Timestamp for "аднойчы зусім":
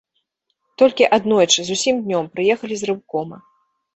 1.17-1.95